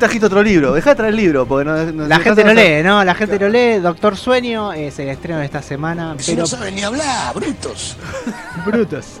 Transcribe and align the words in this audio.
Trajiste 0.00 0.26
otro 0.26 0.42
libro. 0.42 0.72
Dejá 0.72 0.90
de 0.90 0.96
traer 0.96 1.10
el 1.14 1.16
libro. 1.16 1.46
Porque 1.46 1.64
no, 1.64 1.92
no- 1.92 2.08
La 2.08 2.18
gente 2.18 2.42
no 2.42 2.52
lee, 2.52 2.82
¿no? 2.82 3.04
La 3.04 3.14
gente 3.14 3.38
no 3.38 3.48
lee. 3.48 3.78
Doctor 3.78 4.16
Sueño 4.16 4.72
es 4.72 4.98
el 4.98 5.08
estreno 5.08 5.38
de 5.38 5.44
esta 5.44 5.62
semana. 5.62 6.16
Si 6.18 6.32
Pero 6.32 6.42
no 6.42 6.46
saben 6.48 6.74
ni 6.74 6.82
hablar, 6.82 7.32
brutos. 7.34 7.96
brutos. 8.66 9.20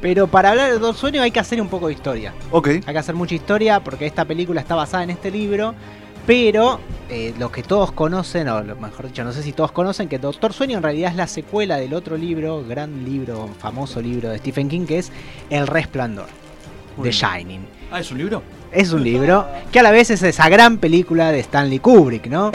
Pero 0.00 0.26
para 0.26 0.50
hablar 0.50 0.66
de 0.68 0.72
Doctor 0.78 0.96
Sueño 0.96 1.22
hay 1.22 1.30
que 1.30 1.40
hacer 1.40 1.60
un 1.60 1.68
poco 1.68 1.86
de 1.86 1.92
historia. 1.94 2.32
Ok. 2.50 2.68
Hay 2.68 2.80
que 2.80 2.98
hacer 2.98 3.14
mucha 3.14 3.34
historia 3.36 3.80
porque 3.80 4.06
esta 4.06 4.24
película 4.24 4.60
está 4.60 4.74
basada 4.74 5.04
en 5.04 5.10
este 5.10 5.30
libro. 5.30 5.74
Pero 6.26 6.80
eh, 7.08 7.32
lo 7.38 7.52
que 7.52 7.62
todos 7.62 7.92
conocen, 7.92 8.48
o 8.48 8.60
lo 8.60 8.74
mejor 8.74 9.06
dicho, 9.06 9.22
no 9.22 9.32
sé 9.32 9.44
si 9.44 9.52
todos 9.52 9.70
conocen, 9.70 10.08
que 10.08 10.18
Doctor 10.18 10.52
Sueño 10.52 10.78
en 10.78 10.82
realidad 10.82 11.12
es 11.12 11.16
la 11.16 11.28
secuela 11.28 11.76
del 11.76 11.94
otro 11.94 12.16
libro, 12.16 12.64
gran 12.66 13.04
libro, 13.04 13.48
famoso 13.60 14.02
libro 14.02 14.30
de 14.30 14.38
Stephen 14.38 14.68
King, 14.68 14.86
que 14.86 14.98
es 14.98 15.12
El 15.50 15.68
Resplandor, 15.68 16.26
The 17.00 17.12
Shining. 17.12 17.75
Ah, 17.90 18.00
¿es 18.00 18.10
un 18.10 18.18
libro? 18.18 18.42
Es 18.72 18.92
un 18.92 19.02
libro 19.04 19.46
que 19.72 19.78
a 19.78 19.82
la 19.82 19.90
vez 19.90 20.10
es 20.10 20.22
esa 20.22 20.48
gran 20.48 20.78
película 20.78 21.30
de 21.32 21.40
Stanley 21.40 21.78
Kubrick, 21.78 22.26
¿no? 22.26 22.52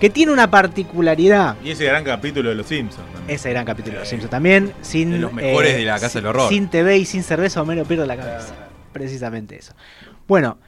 Que 0.00 0.10
tiene 0.10 0.32
una 0.32 0.50
particularidad. 0.50 1.56
Y 1.62 1.70
ese 1.70 1.84
gran 1.84 2.02
capítulo 2.02 2.48
de 2.48 2.56
Los 2.56 2.66
Simpsons. 2.66 3.06
también. 3.12 3.34
Ese 3.34 3.50
gran 3.50 3.64
capítulo 3.64 3.94
de 3.94 4.00
Los 4.00 4.08
Simpsons 4.08 4.30
también. 4.30 4.72
Sin, 4.82 5.12
De 5.12 5.18
los 5.18 5.32
mejores 5.32 5.76
de 5.76 5.84
la 5.84 5.98
Casa 6.00 6.18
del 6.18 6.26
Horror. 6.26 6.48
Sin 6.48 6.68
TV 6.68 6.98
y 6.98 7.04
sin 7.04 7.22
cerveza, 7.22 7.62
Homero 7.62 7.84
pierde 7.84 8.06
la 8.06 8.16
cabeza. 8.16 8.54
Precisamente 8.92 9.56
eso. 9.56 9.74
Bueno, 10.26 10.58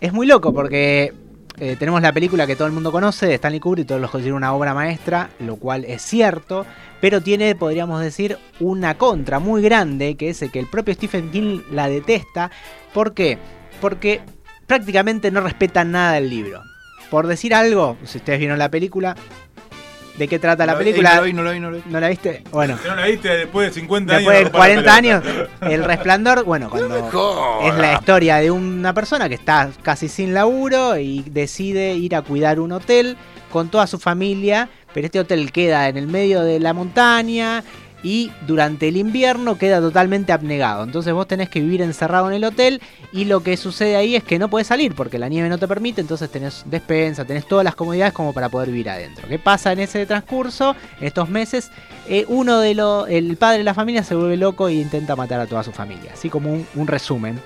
es 0.00 0.12
muy 0.12 0.26
loco 0.26 0.52
porque 0.52 1.14
eh, 1.58 1.76
tenemos 1.78 2.02
la 2.02 2.12
película 2.12 2.46
que 2.46 2.56
todo 2.56 2.66
el 2.66 2.72
mundo 2.72 2.90
conoce 2.90 3.26
de 3.26 3.34
Stanley 3.34 3.60
Kubrick, 3.60 3.86
todos 3.86 4.00
los 4.00 4.10
consideran 4.10 4.38
una 4.38 4.52
obra 4.52 4.74
maestra, 4.74 5.30
lo 5.38 5.56
cual 5.56 5.84
es 5.84 6.02
cierto, 6.02 6.66
pero 7.00 7.20
tiene, 7.20 7.54
podríamos 7.54 8.00
decir, 8.00 8.38
una 8.58 8.98
contra 8.98 9.38
muy 9.38 9.62
grande, 9.62 10.16
que 10.16 10.30
es 10.30 10.42
el 10.42 10.50
que 10.50 10.58
el 10.58 10.66
propio 10.66 10.94
Stephen 10.94 11.30
King 11.30 11.60
la 11.70 11.88
detesta. 11.88 12.50
¿Por 12.92 13.14
qué? 13.14 13.38
Porque 13.80 14.20
prácticamente 14.66 15.30
no 15.30 15.40
respeta 15.40 15.84
nada 15.84 16.14
del 16.14 16.28
libro. 16.28 16.62
Por 17.10 17.28
decir 17.28 17.54
algo, 17.54 17.96
si 18.04 18.18
ustedes 18.18 18.40
vieron 18.40 18.58
la 18.58 18.70
película, 18.70 19.14
¿de 20.16 20.28
qué 20.28 20.38
trata 20.38 20.64
la 20.66 20.72
No, 20.74 20.80
eh, 20.80 20.84
película? 20.84 21.10
No 21.14 21.20
lo 21.20 21.22
vi, 21.24 21.32
no 21.32 21.42
lo 21.42 21.52
vi, 21.52 21.60
no 21.60 21.70
lo 21.70 21.76
vi. 21.78 21.82
¿No 21.86 22.00
la 22.00 22.08
viste? 22.08 22.42
Bueno. 22.50 22.78
Si 22.82 22.88
no 22.88 22.96
la 22.96 23.06
viste 23.06 23.28
después 23.36 23.68
de 23.68 23.80
50 23.80 24.14
Después 24.16 24.34
de 24.34 24.38
años. 24.40 24.52
rompa 24.52 24.58
la 24.58 24.74
40 24.82 24.94
años. 24.94 25.24
El 25.72 25.84
Resplandor, 25.84 26.44
bueno, 26.44 26.70
cuando 26.70 26.96
es 27.64 27.74
la 27.76 27.92
historia 27.94 28.36
de 28.36 28.50
una 28.50 28.92
persona 28.94 29.28
que 29.28 29.34
está 29.34 29.70
casi 29.82 30.08
sin 30.08 30.34
laburo 30.34 30.98
y 30.98 31.22
decide 31.22 31.94
ir 31.94 32.14
a 32.14 32.22
cuidar 32.22 32.60
un 32.60 32.72
hotel 32.72 33.16
con 33.50 33.68
toda 33.68 33.86
su 33.86 33.98
familia, 33.98 34.68
pero 34.92 35.06
este 35.06 35.20
hotel 35.20 35.52
queda 35.52 35.88
en 35.88 35.96
el 35.96 36.06
medio 36.08 36.42
de 36.42 36.58
la 36.60 36.72
montaña 36.72 37.62
y 38.04 38.30
durante 38.46 38.86
el 38.86 38.98
invierno 38.98 39.56
queda 39.58 39.80
totalmente 39.80 40.32
abnegado. 40.32 40.84
Entonces 40.84 41.12
vos 41.12 41.26
tenés 41.26 41.48
que 41.48 41.60
vivir 41.60 41.82
encerrado 41.82 42.28
en 42.28 42.34
el 42.34 42.44
hotel 42.44 42.80
y 43.12 43.24
lo 43.24 43.42
que 43.42 43.56
sucede 43.56 43.96
ahí 43.96 44.14
es 44.14 44.22
que 44.22 44.38
no 44.38 44.48
puedes 44.48 44.68
salir 44.68 44.94
porque 44.94 45.18
la 45.18 45.28
nieve 45.28 45.48
no 45.48 45.58
te 45.58 45.66
permite, 45.66 46.02
entonces 46.02 46.30
tenés 46.30 46.64
despensa, 46.66 47.24
tenés 47.24 47.48
todas 47.48 47.64
las 47.64 47.74
comodidades 47.74 48.12
como 48.12 48.32
para 48.32 48.50
poder 48.50 48.68
vivir 48.68 48.90
adentro. 48.90 49.26
¿Qué 49.26 49.38
pasa 49.38 49.72
en 49.72 49.80
ese 49.80 50.04
transcurso, 50.04 50.76
en 51.00 51.06
estos 51.06 51.28
meses? 51.30 51.70
Eh, 52.06 52.26
uno 52.28 52.60
de 52.60 52.74
los, 52.74 53.08
el 53.08 53.36
padre 53.38 53.58
de 53.58 53.64
la 53.64 53.74
familia 53.74 54.04
se 54.04 54.14
vuelve 54.14 54.36
loco 54.36 54.68
e 54.68 54.74
intenta 54.74 55.16
matar 55.16 55.40
a 55.40 55.46
toda 55.46 55.62
su 55.62 55.72
familia, 55.72 56.12
así 56.12 56.28
como 56.28 56.52
un, 56.52 56.66
un 56.74 56.86
resumen. 56.86 57.40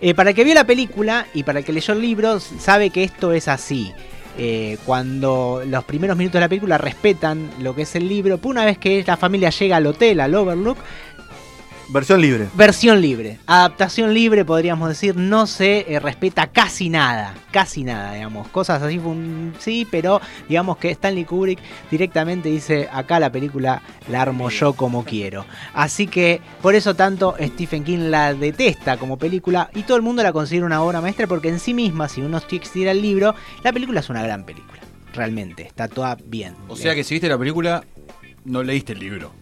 Eh, 0.00 0.14
para 0.14 0.30
el 0.30 0.36
que 0.36 0.44
vio 0.44 0.54
la 0.54 0.64
película 0.64 1.26
y 1.34 1.42
para 1.42 1.58
el 1.58 1.64
que 1.64 1.72
leyó 1.72 1.94
el 1.94 2.00
libro, 2.00 2.38
sabe 2.38 2.90
que 2.90 3.02
esto 3.02 3.32
es 3.32 3.48
así. 3.48 3.92
Eh, 4.40 4.78
cuando 4.86 5.62
los 5.66 5.82
primeros 5.82 6.16
minutos 6.16 6.34
de 6.34 6.40
la 6.40 6.48
película 6.48 6.78
respetan 6.78 7.50
lo 7.60 7.74
que 7.74 7.82
es 7.82 7.96
el 7.96 8.08
libro, 8.08 8.38
pues 8.38 8.52
una 8.52 8.64
vez 8.64 8.78
que 8.78 9.02
la 9.04 9.16
familia 9.16 9.50
llega 9.50 9.76
al 9.76 9.86
hotel, 9.86 10.20
al 10.20 10.32
Overlook, 10.32 10.78
Versión 11.90 12.20
libre. 12.20 12.48
versión 12.54 13.00
libre, 13.00 13.38
adaptación 13.46 14.12
libre 14.12 14.44
podríamos 14.44 14.90
decir, 14.90 15.16
no 15.16 15.46
se 15.46 15.90
eh, 15.90 15.98
respeta 16.00 16.46
casi 16.48 16.90
nada, 16.90 17.32
casi 17.50 17.82
nada, 17.82 18.12
digamos, 18.12 18.46
cosas 18.48 18.82
así, 18.82 18.98
fue 18.98 19.12
un- 19.12 19.54
sí, 19.58 19.86
pero 19.90 20.20
digamos 20.50 20.76
que 20.76 20.90
Stanley 20.90 21.24
Kubrick 21.24 21.58
directamente 21.90 22.50
dice, 22.50 22.88
acá 22.92 23.18
la 23.18 23.32
película 23.32 23.80
la 24.10 24.20
armo 24.20 24.50
yo 24.50 24.74
como 24.74 25.02
quiero. 25.04 25.46
Así 25.72 26.06
que 26.06 26.42
por 26.60 26.74
eso 26.74 26.94
tanto 26.94 27.34
Stephen 27.40 27.84
King 27.84 28.10
la 28.10 28.34
detesta 28.34 28.98
como 28.98 29.16
película 29.16 29.70
y 29.74 29.82
todo 29.84 29.96
el 29.96 30.02
mundo 30.02 30.22
la 30.22 30.32
considera 30.34 30.66
una 30.66 30.82
obra 30.82 31.00
maestra 31.00 31.26
porque 31.26 31.48
en 31.48 31.58
sí 31.58 31.72
misma, 31.72 32.08
si 32.10 32.20
uno 32.20 32.36
existiera 32.36 32.90
el 32.90 33.00
libro, 33.00 33.34
la 33.64 33.72
película 33.72 34.00
es 34.00 34.10
una 34.10 34.22
gran 34.22 34.44
película, 34.44 34.80
realmente, 35.14 35.62
está 35.62 35.88
toda 35.88 36.18
bien. 36.26 36.54
O 36.68 36.76
sea 36.76 36.94
que 36.94 37.02
si 37.02 37.14
viste 37.14 37.30
la 37.30 37.38
película, 37.38 37.82
no 38.44 38.62
leíste 38.62 38.92
el 38.92 38.98
libro. 38.98 39.32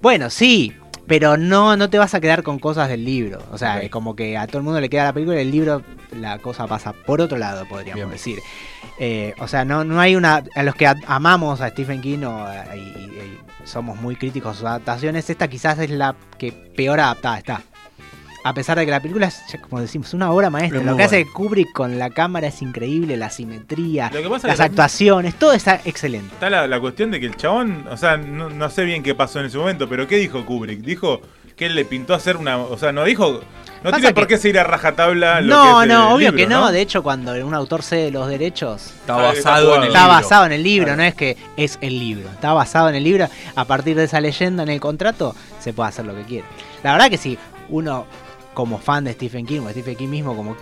Bueno, 0.00 0.28
sí, 0.28 0.72
pero 1.06 1.36
no, 1.36 1.76
no 1.76 1.90
te 1.90 1.98
vas 1.98 2.14
a 2.14 2.20
quedar 2.20 2.42
con 2.42 2.58
cosas 2.58 2.88
del 2.88 3.04
libro. 3.04 3.40
O 3.52 3.58
sea, 3.58 3.80
es 3.80 3.90
como 3.90 4.16
que 4.16 4.36
a 4.38 4.46
todo 4.46 4.58
el 4.58 4.64
mundo 4.64 4.80
le 4.80 4.88
queda 4.88 5.04
la 5.04 5.12
película 5.12 5.36
y 5.38 5.42
el 5.42 5.50
libro 5.50 5.82
la 6.12 6.38
cosa 6.38 6.66
pasa 6.66 6.92
por 6.92 7.20
otro 7.20 7.36
lado, 7.38 7.66
podríamos 7.68 7.96
Bien. 8.04 8.10
decir. 8.10 8.38
Eh, 8.98 9.34
o 9.38 9.48
sea, 9.48 9.64
no, 9.64 9.84
no 9.84 10.00
hay 10.00 10.16
una... 10.16 10.42
A 10.54 10.62
los 10.62 10.74
que 10.74 10.86
a- 10.86 10.94
amamos 11.06 11.60
a 11.60 11.68
Stephen 11.70 12.00
King 12.00 12.24
o, 12.24 12.46
y, 12.74 12.78
y- 12.78 12.80
y 13.20 13.38
somos 13.66 14.00
muy 14.00 14.16
críticos 14.16 14.52
a 14.52 14.58
sus 14.58 14.66
adaptaciones, 14.66 15.28
esta 15.28 15.48
quizás 15.48 15.78
es 15.78 15.90
la 15.90 16.14
que 16.38 16.52
peor 16.52 17.00
adaptada 17.00 17.38
está. 17.38 17.62
A 18.44 18.52
pesar 18.54 18.78
de 18.78 18.84
que 18.84 18.90
la 18.90 19.00
película 19.00 19.26
es, 19.28 19.40
ya 19.50 19.58
como 19.60 19.80
decimos, 19.80 20.12
una 20.14 20.30
obra 20.30 20.50
maestra. 20.50 20.80
Es 20.80 20.86
Lo 20.86 20.96
que 20.96 21.02
hace 21.04 21.16
buena. 21.24 21.32
Kubrick 21.32 21.72
con 21.72 21.98
la 21.98 22.10
cámara 22.10 22.48
es 22.48 22.60
increíble, 22.62 23.16
la 23.16 23.30
simetría, 23.30 24.10
Lo 24.12 24.22
que 24.22 24.28
pasa 24.28 24.48
las 24.48 24.60
actuaciones, 24.60 25.34
todo 25.36 25.52
está 25.54 25.80
excelente. 25.84 26.28
Está 26.34 26.50
la, 26.50 26.66
la 26.66 26.78
cuestión 26.78 27.10
de 27.10 27.20
que 27.20 27.26
el 27.26 27.36
chabón, 27.36 27.86
o 27.90 27.96
sea, 27.96 28.16
no, 28.18 28.50
no 28.50 28.68
sé 28.70 28.84
bien 28.84 29.02
qué 29.02 29.14
pasó 29.14 29.40
en 29.40 29.46
ese 29.46 29.56
momento, 29.58 29.88
pero 29.88 30.06
¿qué 30.06 30.16
dijo 30.16 30.44
Kubrick? 30.44 30.80
Dijo 30.80 31.20
que 31.56 31.66
él 31.66 31.74
le 31.74 31.84
pintó 31.84 32.14
hacer 32.14 32.36
una. 32.36 32.58
O 32.58 32.76
sea, 32.76 32.92
no 32.92 33.04
dijo. 33.04 33.40
No 33.82 33.90
Pasa 33.90 34.00
tiene 34.00 34.14
por 34.14 34.26
qué 34.26 34.38
seguir 34.38 34.58
a 34.58 34.64
rajatabla 34.64 35.42
lo 35.42 35.54
No, 35.54 35.62
que 35.78 35.82
es 35.84 35.88
no, 35.88 36.06
el 36.08 36.14
obvio 36.14 36.30
libro, 36.32 36.36
que 36.36 36.46
no. 36.46 36.72
De 36.72 36.80
hecho, 36.80 37.02
cuando 37.02 37.32
un 37.46 37.52
autor 37.54 37.82
cede 37.82 38.10
los 38.10 38.28
derechos, 38.28 38.86
Está 38.86 39.32
está 39.32 39.42
basado 39.42 39.76
en 39.76 39.82
el 39.82 39.88
jugado. 39.88 39.94
está 39.94 40.00
libro. 40.00 40.14
basado 40.14 40.46
en 40.46 40.52
el 40.52 40.62
libro, 40.62 40.84
Claro. 40.86 40.96
no 40.96 41.02
es 41.04 41.14
que 41.14 41.36
es 41.56 41.78
el 41.82 41.98
libro. 41.98 42.28
Está 42.30 42.52
basado 42.54 42.88
en 42.88 42.94
el 42.94 43.04
libro. 43.04 43.28
A 43.56 43.64
partir 43.66 43.94
de 43.96 44.04
esa 44.04 44.20
leyenda 44.22 44.62
en 44.62 44.70
el 44.70 44.80
contrato, 44.80 45.34
se 45.60 45.72
puede 45.74 45.90
hacer 45.90 46.06
lo 46.06 46.14
que 46.14 46.22
quiera. 46.22 46.46
La 46.82 46.92
verdad 46.92 47.10
que 47.10 47.18
sí, 47.18 47.38
uno 47.68 48.06
como 48.54 48.78
fan 48.78 49.04
de 49.04 49.12
Stephen 49.12 49.44
King 49.44 49.60
o 49.60 49.70
Stephen 49.70 49.96
King 49.96 50.08
mismo 50.08 50.36
como 50.36 50.56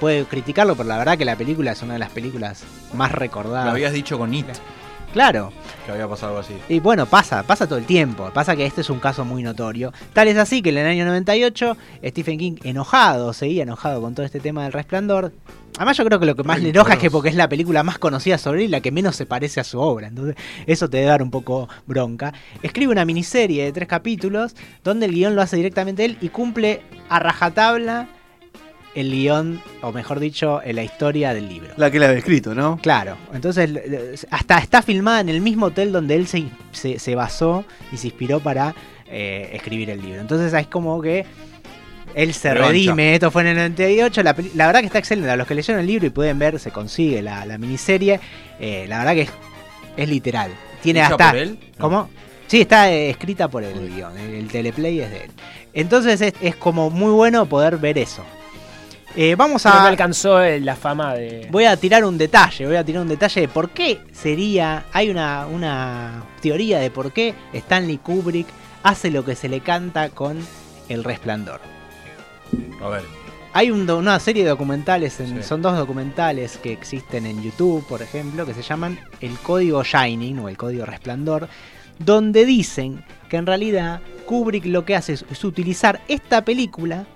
puede 0.00 0.24
criticarlo, 0.24 0.76
pero 0.76 0.88
la 0.88 0.98
verdad 0.98 1.18
que 1.18 1.24
la 1.24 1.36
película 1.36 1.72
es 1.72 1.82
una 1.82 1.94
de 1.94 1.98
las 1.98 2.10
películas 2.10 2.64
más 2.94 3.12
recordadas. 3.12 3.66
Lo 3.66 3.72
habías 3.72 3.92
dicho 3.92 4.18
con 4.18 4.32
It, 4.32 4.46
Claro. 5.14 5.52
que 5.86 5.92
había 5.92 6.08
pasado 6.08 6.32
algo 6.32 6.40
así. 6.40 6.54
Y 6.68 6.80
bueno, 6.80 7.06
pasa, 7.06 7.44
pasa 7.44 7.68
todo 7.68 7.78
el 7.78 7.86
tiempo. 7.86 8.30
Pasa 8.34 8.56
que 8.56 8.66
este 8.66 8.80
es 8.80 8.90
un 8.90 8.98
caso 8.98 9.24
muy 9.24 9.44
notorio. 9.44 9.92
Tal 10.12 10.26
es 10.26 10.36
así 10.36 10.60
que 10.60 10.70
en 10.70 10.78
el 10.78 10.86
año 10.86 11.04
98, 11.04 11.76
Stephen 12.06 12.36
King, 12.36 12.54
enojado, 12.64 13.32
seguía 13.32 13.62
enojado 13.62 14.02
con 14.02 14.16
todo 14.16 14.26
este 14.26 14.40
tema 14.40 14.64
del 14.64 14.72
resplandor. 14.72 15.32
Además, 15.76 15.96
yo 15.96 16.04
creo 16.04 16.18
que 16.18 16.26
lo 16.26 16.34
que 16.34 16.42
más 16.42 16.60
le 16.60 16.70
enoja 16.70 16.94
es 16.94 16.98
que 16.98 17.12
porque 17.12 17.28
es 17.28 17.36
la 17.36 17.48
película 17.48 17.84
más 17.84 17.98
conocida 17.98 18.38
sobre 18.38 18.60
él 18.60 18.64
y 18.64 18.68
la 18.68 18.80
que 18.80 18.90
menos 18.90 19.14
se 19.14 19.24
parece 19.24 19.60
a 19.60 19.64
su 19.64 19.78
obra. 19.78 20.08
Entonces, 20.08 20.34
eso 20.66 20.90
te 20.90 20.96
debe 20.96 21.10
dar 21.10 21.22
un 21.22 21.30
poco 21.30 21.68
bronca. 21.86 22.32
Escribe 22.62 22.90
una 22.90 23.04
miniserie 23.04 23.64
de 23.64 23.72
tres 23.72 23.86
capítulos 23.86 24.56
donde 24.82 25.06
el 25.06 25.12
guion 25.12 25.36
lo 25.36 25.42
hace 25.42 25.56
directamente 25.56 26.04
él 26.04 26.18
y 26.20 26.30
cumple 26.30 26.82
a 27.08 27.20
rajatabla 27.20 28.08
el 28.94 29.10
guion, 29.10 29.60
o 29.82 29.92
mejor 29.92 30.20
dicho, 30.20 30.60
en 30.62 30.76
la 30.76 30.84
historia 30.84 31.34
del 31.34 31.48
libro. 31.48 31.72
La 31.76 31.90
que 31.90 31.98
la 31.98 32.06
había 32.06 32.18
escrito, 32.18 32.54
¿no? 32.54 32.78
Claro, 32.82 33.16
entonces 33.32 33.68
le- 33.70 33.88
le- 33.88 34.14
hasta 34.30 34.58
está 34.58 34.82
filmada 34.82 35.20
en 35.20 35.28
el 35.28 35.40
mismo 35.40 35.66
hotel 35.66 35.90
donde 35.92 36.14
él 36.14 36.26
se, 36.26 36.44
se, 36.72 36.98
se 36.98 37.14
basó 37.14 37.64
y 37.92 37.96
se 37.96 38.08
inspiró 38.08 38.40
para 38.40 38.74
eh, 39.08 39.50
escribir 39.52 39.90
el 39.90 40.00
libro. 40.00 40.20
Entonces 40.20 40.52
es 40.52 40.66
como 40.68 41.00
que 41.02 41.24
él 42.14 42.32
se 42.34 42.54
Revancha. 42.54 42.70
redime, 42.72 43.14
esto 43.14 43.30
fue 43.32 43.42
en 43.42 43.48
el 43.48 43.56
98, 43.56 44.22
la, 44.22 44.36
la 44.54 44.66
verdad 44.66 44.80
que 44.80 44.86
está 44.86 44.98
excelente, 45.00 45.30
a 45.30 45.36
los 45.36 45.46
que 45.48 45.54
leyeron 45.56 45.80
el 45.80 45.86
libro 45.88 46.06
y 46.06 46.10
pueden 46.10 46.38
ver, 46.38 46.60
se 46.60 46.70
consigue 46.70 47.20
la, 47.22 47.44
la 47.46 47.58
miniserie, 47.58 48.20
eh, 48.60 48.86
la 48.88 48.98
verdad 48.98 49.14
que 49.14 49.22
es, 49.22 49.30
es 49.96 50.08
literal. 50.08 50.52
Tiene 50.82 51.00
¿Hecha 51.00 51.08
hasta... 51.12 51.30
por 51.30 51.38
él? 51.38 51.58
¿Cómo? 51.78 52.08
Sí, 52.46 52.60
está 52.60 52.92
eh, 52.92 53.10
escrita 53.10 53.48
por 53.48 53.64
el 53.64 53.88
guion, 53.92 54.16
el, 54.18 54.34
el 54.34 54.48
teleplay 54.48 55.00
es 55.00 55.10
de 55.10 55.24
él. 55.24 55.30
Entonces 55.72 56.20
es, 56.20 56.34
es 56.40 56.54
como 56.54 56.90
muy 56.90 57.10
bueno 57.10 57.46
poder 57.46 57.78
ver 57.78 57.98
eso. 57.98 58.22
Eh, 59.16 59.34
vamos 59.36 59.62
Pero 59.62 59.74
no 59.76 59.80
a. 59.82 59.86
alcanzó 59.88 60.42
eh, 60.42 60.60
la 60.60 60.74
fama 60.76 61.14
de. 61.14 61.46
Voy 61.50 61.64
a 61.66 61.76
tirar 61.76 62.04
un 62.04 62.18
detalle, 62.18 62.66
voy 62.66 62.76
a 62.76 62.84
tirar 62.84 63.02
un 63.02 63.08
detalle 63.08 63.42
de 63.42 63.48
por 63.48 63.70
qué 63.70 64.00
sería. 64.12 64.84
Hay 64.92 65.08
una, 65.10 65.46
una 65.46 66.24
teoría 66.42 66.78
de 66.80 66.90
por 66.90 67.12
qué 67.12 67.34
Stanley 67.52 67.98
Kubrick 67.98 68.46
hace 68.82 69.10
lo 69.10 69.24
que 69.24 69.36
se 69.36 69.48
le 69.48 69.60
canta 69.60 70.08
con 70.10 70.38
El 70.88 71.04
Resplandor. 71.04 71.60
A 72.82 72.88
ver. 72.88 73.02
Hay 73.52 73.70
un 73.70 73.88
una 73.88 74.18
serie 74.18 74.42
de 74.42 74.48
documentales, 74.50 75.20
en- 75.20 75.36
Sí. 75.36 75.42
son 75.48 75.62
dos 75.62 75.76
documentales 75.78 76.58
que 76.58 76.72
existen 76.72 77.24
en 77.24 77.40
YouTube, 77.40 77.86
por 77.86 78.02
ejemplo, 78.02 78.44
que 78.44 78.52
se 78.52 78.62
llaman 78.62 78.98
El 79.20 79.38
Código 79.38 79.84
Shining 79.84 80.40
o 80.40 80.48
El 80.48 80.56
Código 80.56 80.84
Resplandor, 80.86 81.48
donde 82.00 82.44
dicen 82.44 83.04
que 83.28 83.36
en 83.36 83.46
realidad 83.46 84.00
Kubrick 84.26 84.64
lo 84.66 84.84
que 84.84 84.96
hace 84.96 85.12
es, 85.12 85.24
es 85.30 85.44
utilizar 85.44 86.00
esta 86.08 86.44
película 86.44 87.06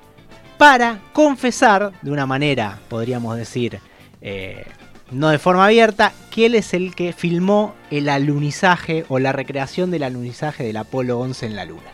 para 0.59 0.99
confesar, 1.13 1.93
de 2.03 2.11
una 2.11 2.27
manera, 2.27 2.79
podríamos 2.89 3.37
decir, 3.37 3.81
eh, 4.21 4.65
no 5.11 5.29
de 5.31 5.39
forma 5.39 5.65
abierta, 5.65 6.13
que 6.31 6.47
él 6.47 6.55
es 6.55 6.75
el 6.75 6.95
que 6.95 7.13
filmó 7.13 7.75
el 7.91 8.09
alunizaje 8.09 9.05
o 9.09 9.19
la 9.19 9.33
recreación 9.33 9.91
del 9.91 10.03
alunizaje 10.03 10.65
del 10.65 10.77
Apolo 10.77 11.19
11 11.21 11.47
en 11.47 11.57
la 11.57 11.65
Luna. 11.65 11.91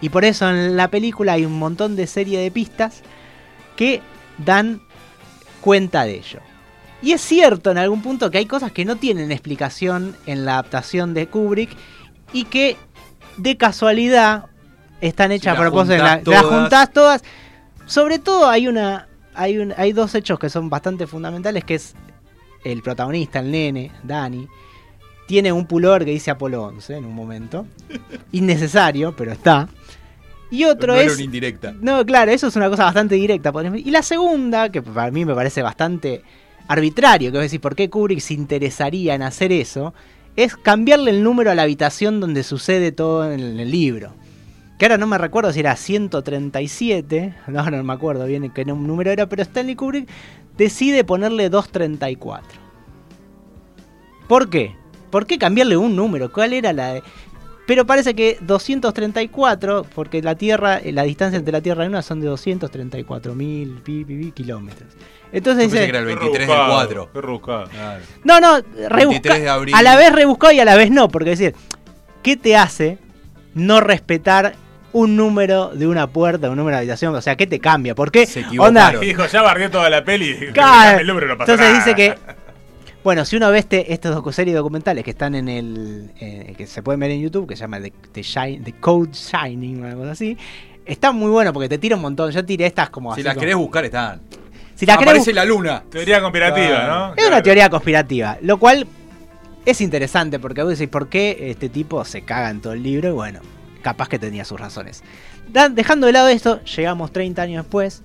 Y 0.00 0.08
por 0.08 0.24
eso 0.24 0.50
en 0.50 0.76
la 0.76 0.88
película 0.88 1.34
hay 1.34 1.46
un 1.46 1.58
montón 1.58 1.94
de 1.96 2.06
serie 2.08 2.40
de 2.40 2.50
pistas 2.50 3.02
que 3.76 4.02
dan 4.38 4.82
cuenta 5.60 6.04
de 6.04 6.16
ello. 6.16 6.40
Y 7.00 7.12
es 7.12 7.20
cierto 7.20 7.70
en 7.70 7.78
algún 7.78 8.02
punto 8.02 8.30
que 8.30 8.38
hay 8.38 8.46
cosas 8.46 8.72
que 8.72 8.84
no 8.84 8.96
tienen 8.96 9.30
explicación 9.32 10.16
en 10.26 10.44
la 10.44 10.54
adaptación 10.54 11.14
de 11.14 11.28
Kubrick 11.28 11.70
y 12.32 12.44
que 12.44 12.76
de 13.36 13.56
casualidad 13.56 14.46
están 15.00 15.32
hechas 15.32 15.54
las 15.54 15.56
a 15.56 15.60
propósito. 15.60 15.94
juntás 15.98 16.26
La- 16.26 16.32
Las 16.32 16.44
juntás 16.44 16.92
todas. 16.92 17.22
Sobre 17.86 18.18
todo 18.18 18.48
hay 18.48 18.68
una. 18.68 19.08
Hay, 19.34 19.58
un- 19.58 19.72
hay 19.76 19.92
dos 19.92 20.14
hechos 20.14 20.38
que 20.38 20.50
son 20.50 20.68
bastante 20.68 21.06
fundamentales, 21.06 21.64
que 21.64 21.76
es 21.76 21.94
el 22.64 22.82
protagonista, 22.82 23.38
el 23.40 23.50
nene, 23.50 23.90
Dani, 24.02 24.46
tiene 25.26 25.50
un 25.52 25.66
pullover 25.66 26.04
que 26.04 26.10
dice 26.10 26.30
Apolo 26.30 26.64
11 26.64 26.96
en 26.96 27.04
un 27.06 27.14
momento. 27.14 27.66
Innecesario, 28.32 29.16
pero 29.16 29.32
está. 29.32 29.68
Y 30.50 30.64
otro 30.64 30.92
no 30.92 31.00
era 31.00 31.08
es... 31.10 31.14
una 31.14 31.24
indirecta. 31.24 31.74
No, 31.80 32.04
claro, 32.04 32.30
eso 32.30 32.48
es 32.48 32.56
una 32.56 32.68
cosa 32.68 32.84
bastante 32.84 33.14
directa. 33.14 33.50
Y 33.76 33.90
la 33.90 34.02
segunda, 34.02 34.70
que 34.70 34.82
para 34.82 35.10
mí 35.10 35.24
me 35.24 35.34
parece 35.34 35.62
bastante 35.62 36.22
arbitrario, 36.68 37.32
que 37.32 37.38
es 37.38 37.42
decir, 37.44 37.60
¿por 37.60 37.74
qué 37.74 37.88
Kubrick 37.88 38.20
se 38.20 38.34
interesaría 38.34 39.14
en 39.14 39.22
hacer 39.22 39.50
eso? 39.50 39.94
Es 40.36 40.56
cambiarle 40.56 41.10
el 41.10 41.22
número 41.22 41.50
a 41.50 41.54
la 41.54 41.62
habitación 41.62 42.20
donde 42.20 42.42
sucede 42.42 42.92
todo 42.92 43.32
en 43.32 43.40
el 43.58 43.70
libro. 43.70 44.12
Que 44.82 44.86
ahora 44.86 44.98
no 44.98 45.06
me 45.06 45.16
recuerdo 45.16 45.52
si 45.52 45.60
era 45.60 45.76
137, 45.76 47.34
no, 47.46 47.70
no 47.70 47.84
me 47.84 47.92
acuerdo 47.92 48.26
bien 48.26 48.50
qué 48.50 48.64
número 48.64 49.12
era, 49.12 49.28
pero 49.28 49.40
Stanley 49.42 49.76
Kubrick 49.76 50.08
decide 50.56 51.04
ponerle 51.04 51.50
234. 51.50 52.50
¿Por 54.26 54.50
qué? 54.50 54.74
¿Por 55.08 55.24
qué 55.26 55.38
cambiarle 55.38 55.76
un 55.76 55.94
número? 55.94 56.32
¿Cuál 56.32 56.54
era 56.54 56.72
la 56.72 56.94
de... 56.94 57.02
Pero 57.64 57.86
parece 57.86 58.14
que 58.14 58.38
234, 58.40 59.86
porque 59.94 60.20
la 60.20 60.34
Tierra, 60.34 60.78
eh, 60.78 60.90
la 60.90 61.04
distancia 61.04 61.38
entre 61.38 61.52
la 61.52 61.60
Tierra 61.60 61.84
y 61.84 61.84
la 61.84 61.88
Luna 61.90 62.02
son 62.02 62.20
de 62.20 62.26
234 62.26 63.36
mil 63.36 63.74
pi, 63.84 64.04
pi, 64.04 64.16
pi, 64.16 64.32
kilómetros. 64.32 64.94
Entonces 65.30 65.70
dice, 65.70 65.84
que 65.84 65.90
era 65.90 66.00
el 66.00 66.06
Qué 66.06 66.16
23 66.16 66.32
del 66.32 66.48
rebuscado, 66.48 66.74
4. 66.74 67.10
qué 67.12 67.20
rebuscado. 67.20 67.64
Claro. 67.68 68.04
no, 68.24 68.40
no, 68.40 68.52
23 68.54 68.90
rebusca, 68.90 69.38
de 69.38 69.48
abril. 69.48 69.74
a 69.76 69.82
la 69.82 69.94
vez 69.94 70.12
rebuscado 70.12 70.52
y 70.52 70.58
a 70.58 70.64
la 70.64 70.74
vez 70.74 70.90
no, 70.90 71.08
porque 71.08 71.30
es 71.30 71.38
decir, 71.38 71.54
¿qué 72.24 72.36
te 72.36 72.56
hace 72.56 72.98
no 73.54 73.80
respetar 73.80 74.56
un 74.92 75.16
número 75.16 75.68
de 75.70 75.86
una 75.86 76.06
puerta, 76.06 76.50
un 76.50 76.56
número 76.56 76.76
de 76.76 76.80
habitación? 76.80 77.14
O 77.14 77.20
sea, 77.22 77.36
¿qué 77.36 77.46
te 77.46 77.58
cambia? 77.60 77.94
¿Por 77.94 78.10
qué? 78.10 78.26
Se 78.26 78.40
equivocaron. 78.40 79.02
Y 79.02 79.06
dijo, 79.06 79.26
ya 79.26 79.42
barrió 79.42 79.70
toda 79.70 79.88
la 79.90 80.04
peli. 80.04 80.34
Claro. 80.52 80.98
el 81.00 81.06
número, 81.06 81.26
no 81.28 81.38
pasa 81.38 81.52
Entonces 81.52 81.72
nada. 81.74 81.84
dice 81.84 81.96
que. 81.96 82.42
Bueno, 83.04 83.24
si 83.24 83.36
uno 83.36 83.50
ve 83.50 83.58
este, 83.58 83.92
estos 83.92 84.14
docu 84.14 84.30
series 84.32 84.54
documentales 84.56 85.02
que 85.02 85.10
están 85.10 85.34
en 85.34 85.48
el. 85.48 86.10
eh, 86.20 86.54
que 86.56 86.66
se 86.68 86.82
pueden 86.82 87.00
ver 87.00 87.10
en 87.10 87.20
YouTube, 87.20 87.48
que 87.48 87.56
se 87.56 87.62
llama 87.62 87.80
The, 87.80 87.92
The 88.12 88.20
Shine- 88.22 88.62
The 88.64 88.72
Code 88.74 89.10
Shining 89.12 89.82
o 89.84 89.88
algo 89.88 90.04
así. 90.04 90.36
Está 90.84 91.10
muy 91.12 91.30
bueno 91.30 91.52
porque 91.52 91.68
te 91.68 91.78
tira 91.78 91.96
un 91.96 92.02
montón. 92.02 92.30
Yo 92.30 92.44
tiré 92.44 92.66
estas 92.66 92.90
como 92.90 93.10
Si 93.14 93.20
así 93.20 93.24
las 93.24 93.34
como- 93.34 93.40
querés 93.40 93.56
buscar, 93.56 93.84
están. 93.84 94.20
Si 94.74 94.86
la 94.86 94.94
querés 94.98 95.10
Aparece 95.14 95.32
la 95.32 95.44
luna. 95.44 95.82
Teoría 95.90 96.20
conspirativa, 96.20 96.66
Claro. 96.68 97.08
¿no? 97.08 97.14
Es 97.16 97.26
una 97.26 97.42
teoría 97.42 97.68
conspirativa, 97.70 98.38
lo 98.40 98.56
cual 98.58 98.86
es 99.64 99.80
interesante 99.80 100.38
porque 100.40 100.62
vos 100.62 100.70
decís, 100.76 100.88
¿por 100.88 101.08
qué 101.08 101.50
este 101.50 101.68
tipo 101.68 102.04
se 102.04 102.22
caga 102.22 102.50
en 102.50 102.60
todo 102.60 102.72
el 102.72 102.82
libro? 102.82 103.08
Y 103.08 103.12
bueno, 103.12 103.40
capaz 103.82 104.08
que 104.08 104.18
tenía 104.18 104.44
sus 104.44 104.58
razones. 104.58 105.02
Dejando 105.72 106.06
de 106.06 106.12
lado 106.12 106.28
esto, 106.28 106.62
llegamos 106.64 107.12
30 107.12 107.42
años 107.42 107.64
después. 107.64 108.02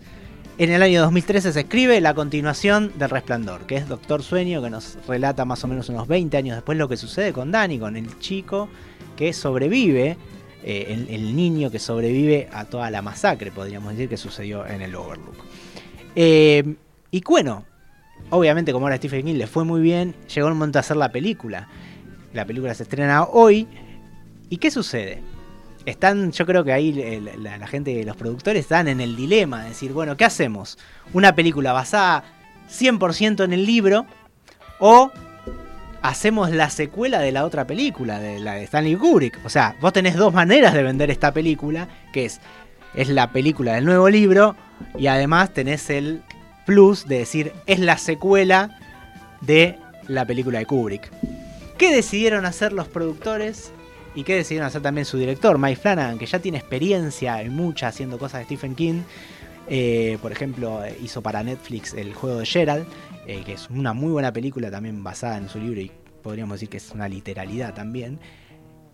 En 0.57 0.71
el 0.71 0.81
año 0.81 1.01
2013 1.01 1.53
se 1.53 1.59
escribe 1.59 2.01
la 2.01 2.15
continuación 2.15 2.91
del 2.97 3.11
Resplandor, 3.11 3.67
que 3.67 3.75
es 3.75 3.87
Doctor 3.87 4.23
Sueño, 4.23 4.61
que 4.61 4.71
nos 4.71 4.97
relata 5.07 5.45
más 5.45 5.63
o 5.63 5.67
menos 5.67 5.87
unos 5.89 6.07
20 6.07 6.35
años 6.35 6.55
después 6.55 6.77
lo 6.77 6.89
que 6.89 6.97
sucede 6.97 7.31
con 7.31 7.51
Danny, 7.51 7.77
con 7.77 7.95
el 7.95 8.17
chico 8.19 8.67
que 9.15 9.33
sobrevive, 9.33 10.17
eh, 10.63 10.85
el, 10.89 11.13
el 11.13 11.35
niño 11.35 11.69
que 11.69 11.77
sobrevive 11.77 12.49
a 12.51 12.65
toda 12.65 12.89
la 12.89 13.03
masacre, 13.03 13.51
podríamos 13.51 13.91
decir, 13.91 14.09
que 14.09 14.17
sucedió 14.17 14.65
en 14.65 14.81
el 14.81 14.95
Overlook. 14.95 15.37
Eh, 16.15 16.75
y 17.11 17.21
bueno, 17.21 17.63
obviamente 18.31 18.73
como 18.73 18.87
ahora 18.87 18.97
Stephen 18.97 19.23
King 19.23 19.35
le 19.35 19.45
fue 19.45 19.63
muy 19.63 19.81
bien, 19.81 20.15
llegó 20.33 20.47
el 20.47 20.55
momento 20.55 20.77
de 20.77 20.79
hacer 20.79 20.97
la 20.97 21.11
película. 21.11 21.67
La 22.33 22.45
película 22.45 22.73
se 22.73 22.83
estrena 22.83 23.23
hoy. 23.25 23.67
¿Y 24.49 24.57
qué 24.57 24.71
sucede? 24.71 25.21
Están, 25.87 26.33
yo 26.33 26.45
creo 26.45 26.65
que 26.65 26.73
ahí 26.73 26.91
la, 27.39 27.57
la 27.57 27.65
gente, 27.65 28.03
los 28.03 28.17
productores 28.17 28.59
están 28.59 28.89
en 28.89 28.99
el 28.99 29.15
dilema 29.15 29.63
de 29.63 29.69
decir, 29.69 29.93
bueno, 29.93 30.17
¿qué 30.17 30.25
hacemos? 30.25 30.77
¿Una 31.13 31.33
película 31.33 31.71
basada 31.71 32.25
100% 32.69 33.45
en 33.45 33.53
el 33.53 33.65
libro 33.65 34.05
o 34.79 35.13
hacemos 36.01 36.51
la 36.51 36.69
secuela 36.69 37.19
de 37.19 37.31
la 37.31 37.45
otra 37.45 37.65
película, 37.65 38.19
de 38.19 38.37
la 38.39 38.55
de 38.55 38.65
Stanley 38.65 38.97
Kubrick? 38.97 39.39
O 39.45 39.49
sea, 39.49 39.77
vos 39.79 39.93
tenés 39.93 40.17
dos 40.17 40.33
maneras 40.33 40.73
de 40.73 40.83
vender 40.83 41.09
esta 41.09 41.31
película, 41.31 41.87
que 42.11 42.25
es, 42.25 42.41
es 42.93 43.07
la 43.07 43.31
película 43.31 43.75
del 43.75 43.85
nuevo 43.85 44.09
libro 44.09 44.57
y 44.99 45.07
además 45.07 45.53
tenés 45.53 45.89
el 45.89 46.21
plus 46.65 47.07
de 47.07 47.19
decir, 47.19 47.53
es 47.65 47.79
la 47.79 47.97
secuela 47.97 48.77
de 49.39 49.79
la 50.09 50.25
película 50.25 50.59
de 50.59 50.65
Kubrick. 50.65 51.09
¿Qué 51.77 51.95
decidieron 51.95 52.45
hacer 52.45 52.73
los 52.73 52.89
productores? 52.89 53.71
¿Y 54.17 54.23
qué 54.23 54.33
decidieron 54.33 54.65
hacer 54.65 54.81
también 54.81 55.05
su 55.05 55.19
director, 55.19 55.59
Mike 55.59 55.79
Flanagan, 55.79 56.17
que 56.17 56.25
ya 56.25 56.39
tiene 56.39 56.57
experiencia 56.57 57.39
en 57.39 57.53
mucha 57.55 57.89
haciendo 57.89 58.17
cosas 58.17 58.39
de 58.39 58.45
Stephen 58.45 58.73
King? 58.73 59.03
Eh, 59.69 60.17
por 60.23 60.31
ejemplo, 60.31 60.83
eh, 60.83 60.97
hizo 61.03 61.21
para 61.21 61.43
Netflix 61.43 61.93
el 61.93 62.15
juego 62.15 62.39
de 62.39 62.47
Gerald, 62.47 62.87
eh, 63.27 63.43
que 63.45 63.53
es 63.53 63.69
una 63.69 63.93
muy 63.93 64.11
buena 64.11 64.33
película 64.33 64.71
también 64.71 65.03
basada 65.03 65.37
en 65.37 65.47
su 65.47 65.59
libro 65.59 65.81
y 65.81 65.91
podríamos 66.23 66.55
decir 66.55 66.67
que 66.67 66.77
es 66.77 66.89
una 66.89 67.07
literalidad 67.07 67.75
también. 67.75 68.19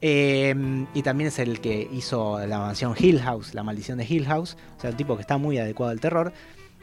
Y 0.01 1.01
también 1.03 1.29
es 1.29 1.39
el 1.39 1.61
que 1.61 1.87
hizo 1.93 2.45
la 2.45 2.59
mansión 2.59 2.93
Hill 2.99 3.21
House, 3.21 3.53
la 3.53 3.63
maldición 3.63 3.99
de 3.99 4.05
Hill 4.05 4.25
House, 4.25 4.57
o 4.77 4.81
sea, 4.81 4.89
un 4.89 4.97
tipo 4.97 5.15
que 5.15 5.21
está 5.21 5.37
muy 5.37 5.57
adecuado 5.57 5.93
al 5.93 6.01
terror. 6.01 6.33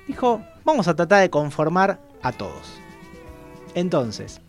Dijo, 0.09 0.41
vamos 0.65 0.89
a 0.89 0.97
tratar 0.97 1.21
de 1.21 1.29
conformar 1.29 2.01
a 2.23 2.33
todos. 2.33 2.81
Entonces, 3.75 4.41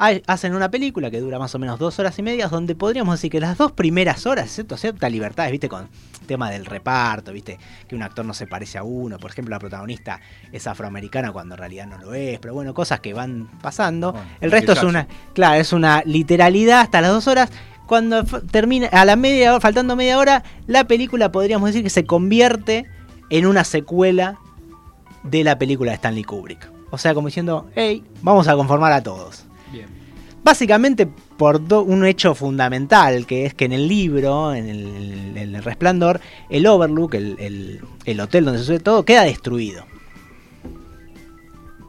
hay- 0.00 0.22
hacen 0.26 0.54
una 0.54 0.70
película 0.70 1.10
que 1.10 1.20
dura 1.20 1.38
más 1.38 1.54
o 1.54 1.58
menos 1.58 1.78
dos 1.78 1.98
horas 1.98 2.18
y 2.18 2.22
media, 2.22 2.48
donde 2.48 2.74
podríamos 2.74 3.14
decir 3.14 3.30
que 3.30 3.38
las 3.38 3.56
dos 3.58 3.70
primeras 3.72 4.26
horas, 4.26 4.46
excepto 4.46 4.76
ciertas 4.76 5.12
libertades, 5.12 5.52
viste, 5.52 5.68
con 5.68 5.88
tema 6.26 6.50
del 6.50 6.64
reparto, 6.66 7.32
viste, 7.32 7.58
que 7.88 7.94
un 7.94 8.02
actor 8.02 8.24
no 8.24 8.34
se 8.34 8.46
parece 8.46 8.78
a 8.78 8.82
uno, 8.82 9.18
por 9.18 9.30
ejemplo, 9.30 9.54
la 9.54 9.58
protagonista 9.58 10.20
es 10.52 10.66
afroamericana 10.66 11.32
cuando 11.32 11.54
en 11.54 11.58
realidad 11.58 11.86
no 11.86 11.98
lo 11.98 12.14
es, 12.14 12.38
pero 12.38 12.54
bueno, 12.54 12.72
cosas 12.74 13.00
que 13.00 13.12
van 13.14 13.48
pasando. 13.60 14.12
Bueno, 14.12 14.26
El 14.40 14.50
resto 14.50 14.72
es 14.72 14.78
una, 14.82 15.06
claro, 15.34 15.60
es 15.60 15.72
una 15.72 16.02
literalidad 16.04 16.80
hasta 16.80 17.00
las 17.00 17.10
dos 17.12 17.26
horas. 17.28 17.50
Cuando 17.86 18.22
termina, 18.24 18.86
a 18.88 19.04
la 19.04 19.16
media 19.16 19.50
hora, 19.52 19.60
faltando 19.60 19.96
media 19.96 20.16
hora, 20.18 20.44
la 20.68 20.84
película 20.84 21.32
podríamos 21.32 21.68
decir 21.68 21.82
que 21.82 21.90
se 21.90 22.06
convierte 22.06 22.86
en 23.30 23.46
una 23.46 23.64
secuela 23.64 24.38
de 25.24 25.44
la 25.44 25.58
película 25.58 25.90
de 25.90 25.96
Stanley 25.96 26.24
Kubrick. 26.24 26.70
O 26.90 26.98
sea, 26.98 27.14
como 27.14 27.26
diciendo, 27.28 27.68
hey, 27.74 28.04
vamos 28.22 28.48
a 28.48 28.54
conformar 28.54 28.92
a 28.92 29.02
todos. 29.02 29.44
Básicamente 30.42 31.06
por 31.06 31.66
do- 31.66 31.82
un 31.82 32.04
hecho 32.06 32.34
fundamental, 32.34 33.26
que 33.26 33.44
es 33.46 33.54
que 33.54 33.66
en 33.66 33.72
el 33.72 33.86
libro, 33.88 34.54
en 34.54 34.68
el, 34.68 34.86
en 35.36 35.54
el 35.54 35.62
resplandor, 35.62 36.20
el 36.48 36.66
Overlook, 36.66 37.14
el, 37.14 37.36
el- 37.38 37.80
el 38.06 38.20
hotel 38.20 38.44
donde 38.46 38.60
sucede 38.60 38.80
todo, 38.80 39.04
queda 39.04 39.22
destruido. 39.24 39.84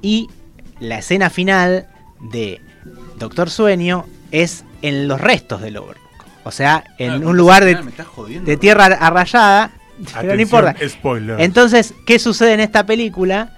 Y 0.02 0.30
la 0.80 0.98
escena 1.00 1.30
final 1.30 1.88
de 2.32 2.60
Doctor 3.18 3.50
Sueño 3.50 4.06
es 4.32 4.64
en 4.82 5.08
los 5.08 5.22
restos 5.22 5.62
del 5.62 5.78
Overlook. 5.78 6.02
O 6.44 6.52
sea, 6.52 6.84
en 6.98 7.12
Ah, 7.24 7.28
un 7.28 7.38
lugar 7.38 7.64
de, 7.64 7.76
jodiendo. 8.04 8.50
de 8.50 8.58
tierra 8.58 8.86
arrayada, 8.86 9.72
pero 10.20 10.36
no 10.36 10.42
importa. 10.42 10.76
Spoiler. 10.88 11.40
Entonces, 11.40 11.94
¿qué 12.06 12.18
sucede 12.20 12.54
en 12.54 12.60
esta 12.62 12.86
película? 12.86 13.56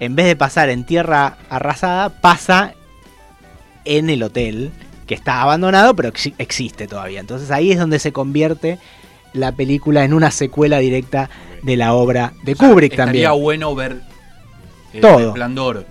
En 0.00 0.16
vez 0.16 0.26
de 0.26 0.36
pasar 0.36 0.68
en 0.68 0.84
tierra 0.84 1.38
arrasada, 1.48 2.08
pasa 2.20 2.74
en 3.86 4.10
el 4.10 4.22
hotel, 4.22 4.70
que 5.06 5.14
está 5.14 5.42
abandonado, 5.42 5.94
pero 5.94 6.12
exi- 6.12 6.34
existe 6.38 6.86
todavía. 6.86 7.20
Entonces 7.20 7.50
ahí 7.50 7.70
es 7.72 7.78
donde 7.78 7.98
se 7.98 8.12
convierte 8.12 8.78
la 9.32 9.52
película 9.52 10.04
en 10.04 10.12
una 10.14 10.30
secuela 10.30 10.78
directa 10.78 11.30
de 11.62 11.76
la 11.76 11.94
obra 11.94 12.32
de 12.42 12.54
Kubrick 12.56 12.92
Estaría 12.92 13.28
también. 13.28 13.42
bueno 13.42 13.74
ver 13.74 14.00
el 14.92 15.00
Todo. 15.00 15.18
resplandor 15.18 15.84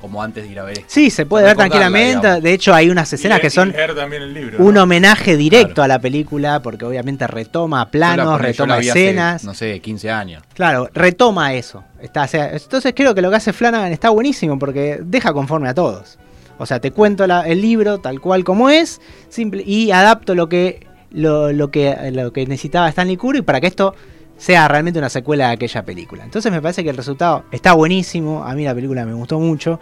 como 0.00 0.22
antes 0.22 0.44
de 0.44 0.50
ir 0.52 0.58
a 0.60 0.62
ver 0.62 0.74
esto. 0.78 0.84
Sí, 0.86 1.10
se 1.10 1.26
puede 1.26 1.44
ver 1.44 1.56
tranquilamente. 1.56 2.18
digamos. 2.26 2.42
De 2.44 2.52
hecho, 2.52 2.72
hay 2.72 2.88
unas 2.88 3.12
escenas 3.12 3.38
Y- 3.38 3.42
que 3.42 3.50
son 3.50 3.74
el 3.74 4.32
libro, 4.34 4.58
un 4.64 4.74
¿no? 4.74 4.84
homenaje 4.84 5.36
directo 5.36 5.74
Claro. 5.74 5.82
a 5.84 5.88
la 5.88 5.98
película, 6.00 6.62
porque 6.62 6.84
obviamente 6.84 7.26
retoma 7.26 7.90
planos, 7.90 8.26
la 8.26 8.38
retoma 8.38 8.76
hace, 8.76 8.88
escenas. 8.90 9.42
no 9.44 9.54
sé, 9.54 9.80
15 9.80 10.08
años. 10.10 10.42
Claro, 10.54 10.88
retoma 10.94 11.52
eso. 11.54 11.82
Está, 12.00 12.22
o 12.22 12.28
sea, 12.28 12.52
entonces 12.52 12.92
creo 12.94 13.12
que 13.14 13.22
lo 13.22 13.30
que 13.30 13.36
hace 13.36 13.52
Flanagan 13.52 13.90
está 13.92 14.10
buenísimo 14.10 14.56
porque 14.58 15.00
deja 15.02 15.32
conforme 15.32 15.68
a 15.68 15.74
todos. 15.74 16.16
O 16.58 16.66
sea, 16.66 16.80
te 16.80 16.90
cuento 16.90 17.26
la- 17.26 17.46
el 17.46 17.60
libro 17.60 17.98
tal 17.98 18.20
cual 18.20 18.44
como 18.44 18.68
es 18.70 19.00
simple, 19.28 19.62
y 19.64 19.90
adapto 19.90 20.34
lo 20.34 20.48
que, 20.48 20.86
lo, 21.10 21.52
lo 21.52 21.70
que, 21.70 21.96
lo 22.12 22.32
que 22.32 22.46
necesitaba 22.46 22.88
Stanley 22.88 23.16
Kubrick 23.16 23.44
para 23.44 23.60
que 23.60 23.66
esto 23.68 23.94
sea 24.36 24.68
realmente 24.68 24.98
una 24.98 25.08
secuela 25.08 25.48
de 25.48 25.54
aquella 25.54 25.84
película. 25.84 26.24
Entonces 26.24 26.50
me 26.52 26.60
parece 26.62 26.84
que 26.84 26.90
el 26.90 26.96
resultado 26.96 27.44
está 27.50 27.72
buenísimo. 27.72 28.44
A 28.44 28.54
mí 28.54 28.64
la 28.64 28.74
película 28.74 29.04
me 29.04 29.12
gustó 29.14 29.40
mucho. 29.40 29.80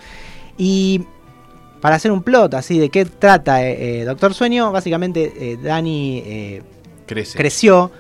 Y 0.56 1.02
para 1.80 1.96
hacer 1.96 2.10
un 2.10 2.22
plot 2.22 2.54
así 2.54 2.78
de 2.78 2.88
qué 2.88 3.04
trata 3.04 3.62
eh, 3.62 4.00
eh, 4.00 4.04
Doctor 4.04 4.32
Sueño, 4.32 4.72
básicamente 4.72 5.32
eh, 5.36 5.58
Danny 5.62 6.22
eh, 6.24 6.62
Crece. 7.06 7.36
creció, 7.36 7.90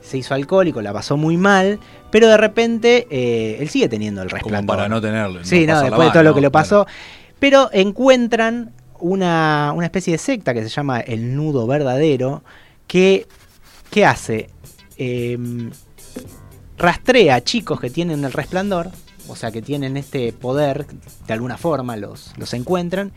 se 0.00 0.16
hizo 0.18 0.32
alcohólico, 0.34 0.80
la 0.80 0.92
pasó 0.92 1.16
muy 1.18 1.36
mal, 1.36 1.78
pero 2.10 2.28
de 2.28 2.36
repente 2.38 3.06
eh, 3.10 3.58
él 3.60 3.68
sigue 3.68 3.88
teniendo 3.88 4.22
el 4.22 4.28
como 4.30 4.40
resplandor. 4.42 4.76
para 4.76 4.88
no 4.88 5.00
tenerlo. 5.02 5.44
Sí, 5.44 5.66
no, 5.66 5.82
después 5.82 6.08
de 6.08 6.12
todo 6.12 6.22
lo 6.22 6.34
que 6.34 6.40
le 6.40 6.50
pasó. 6.50 6.84
Claro. 6.86 6.98
Pero 7.38 7.68
encuentran 7.72 8.72
una, 8.98 9.72
una 9.74 9.86
especie 9.86 10.12
de 10.12 10.18
secta 10.18 10.54
que 10.54 10.62
se 10.62 10.68
llama 10.68 11.00
el 11.00 11.36
nudo 11.36 11.66
verdadero, 11.66 12.42
que 12.86 13.26
¿qué 13.90 14.04
hace? 14.04 14.50
Em, 14.96 15.70
rastrea 16.78 17.36
a 17.36 17.40
chicos 17.42 17.80
que 17.80 17.90
tienen 17.90 18.24
el 18.24 18.32
resplandor, 18.32 18.90
o 19.28 19.36
sea, 19.36 19.50
que 19.50 19.62
tienen 19.62 19.96
este 19.96 20.32
poder, 20.32 20.86
de 21.26 21.32
alguna 21.32 21.56
forma 21.56 21.96
los, 21.96 22.32
los 22.36 22.52
encuentran, 22.54 23.12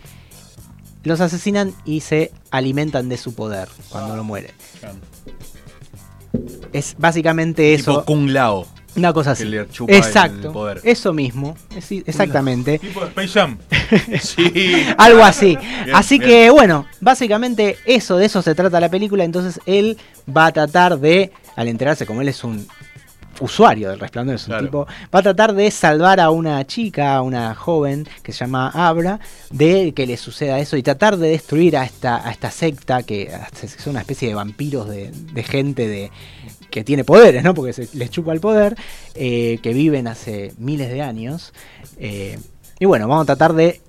los 1.04 1.22
asesinan 1.22 1.74
y 1.86 2.02
se 2.02 2.32
alimentan 2.52 3.10
de 3.10 3.18
su 3.18 3.34
poder 3.34 3.70
cuando 3.90 4.16
lo 4.16 4.24
mueren. 4.24 4.52
Claro. 4.80 4.98
Es 6.74 6.96
básicamente 6.98 7.74
eso. 7.74 8.00
Tipo 8.00 8.06
Kung 8.06 8.30
Lao. 8.30 8.68
Una 8.96 9.14
cosa 9.14 9.30
que 9.36 9.44
así. 9.44 9.46
le 9.46 9.68
chupa 9.70 9.92
el 9.94 9.98
Exacto. 10.00 10.52
poder. 10.52 10.82
Eso 10.84 11.14
mismo. 11.14 11.56
es- 11.76 11.92
exactamente. 11.92 12.80
Tipo 12.80 13.02
de 13.02 13.08
Space 13.08 13.28
Jam. 13.30 13.58
Sí. 14.22 14.86
Algo 14.98 15.24
así. 15.24 15.58
Bien, 15.58 15.96
así 15.96 16.20
bien. 16.20 16.30
que 16.30 16.50
bueno, 16.50 16.86
básicamente 17.02 17.78
eso, 17.86 18.18
de 18.18 18.26
eso 18.26 18.42
se 18.42 18.56
trata 18.56 18.80
la 18.80 18.90
película. 18.90 19.24
Entonces 19.24 19.60
él 19.66 19.98
va 20.36 20.48
a 20.48 20.52
tratar 20.52 21.00
de, 21.00 21.32
al 21.56 21.68
enterarse, 21.68 22.06
como 22.06 22.22
él 22.22 22.28
es 22.30 22.44
un 22.44 22.68
usuario 23.42 23.90
del 23.90 24.00
resplandor, 24.00 24.36
es 24.36 24.42
un 24.44 24.48
Claro. 24.48 24.66
tipo, 24.66 24.88
va 25.16 25.20
a 25.20 25.24
tratar 25.24 25.54
de 25.54 25.72
salvar 25.72 26.20
a 26.20 26.30
una 26.30 26.66
chica, 26.68 27.16
a 27.16 27.22
una 27.22 27.56
joven 27.56 28.08
que 28.22 28.34
se 28.34 28.40
llama 28.40 28.70
Abra, 28.74 29.20
de 29.50 29.94
que 29.96 30.06
le 30.06 30.18
suceda 30.18 30.60
eso 30.60 30.76
y 30.76 30.84
tratar 30.84 31.16
de 31.16 31.30
destruir 31.30 31.78
a 31.78 31.86
esta, 31.86 32.28
a 32.28 32.32
esta 32.32 32.52
secta 32.52 33.04
que 33.04 33.32
es 33.64 33.88
una 33.88 34.02
especie 34.02 34.28
de 34.28 34.34
vampiros 34.36 34.90
de, 34.90 35.12
de 35.12 35.44
gente 35.44 35.88
de 35.88 36.12
que 36.70 36.84
tiene 36.84 37.04
poderes, 37.04 37.44
¿no? 37.44 37.54
Porque 37.54 37.74
se 37.74 37.90
les 37.94 38.10
chupa 38.10 38.34
el 38.34 38.40
poder, 38.40 38.76
eh, 39.16 39.60
que 39.62 39.74
viven 39.74 40.08
hace 40.08 40.54
miles 40.58 40.90
de 40.90 41.02
años. 41.02 41.54
eh, 41.98 42.40
y 42.80 42.86
bueno, 42.86 43.08
vamos 43.10 43.24
a 43.24 43.26
tratar 43.26 43.54
de, 43.54 43.82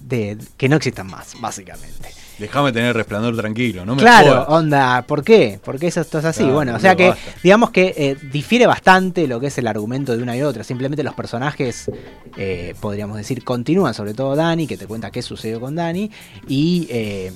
de 0.00 0.38
que 0.56 0.68
no 0.68 0.76
existan 0.76 1.08
más, 1.08 1.34
básicamente. 1.40 2.10
Déjame 2.38 2.72
tener 2.72 2.96
resplandor 2.96 3.36
tranquilo, 3.36 3.86
no 3.86 3.94
me 3.94 4.02
claro, 4.02 4.32
jodas. 4.32 4.48
onda, 4.48 5.02
¿por 5.06 5.22
qué? 5.22 5.60
¿Por 5.64 5.78
qué 5.78 5.86
eso 5.86 6.00
esto 6.00 6.18
es 6.18 6.24
así? 6.24 6.40
Claro, 6.40 6.54
bueno, 6.54 6.74
o 6.74 6.80
sea 6.80 6.96
que 6.96 7.10
basta. 7.10 7.32
digamos 7.44 7.70
que 7.70 7.94
eh, 7.96 8.16
difiere 8.32 8.66
bastante 8.66 9.28
lo 9.28 9.38
que 9.38 9.46
es 9.48 9.58
el 9.58 9.68
argumento 9.68 10.16
de 10.16 10.22
una 10.22 10.36
y 10.36 10.42
otra. 10.42 10.64
Simplemente 10.64 11.04
los 11.04 11.14
personajes, 11.14 11.90
eh, 12.36 12.74
podríamos 12.80 13.16
decir, 13.18 13.44
continúan, 13.44 13.94
sobre 13.94 14.14
todo 14.14 14.34
Dani, 14.34 14.66
que 14.66 14.76
te 14.76 14.86
cuenta 14.88 15.12
qué 15.12 15.22
sucedió 15.22 15.60
con 15.60 15.76
Dani, 15.76 16.10
y 16.48 16.88
eh, 16.90 17.32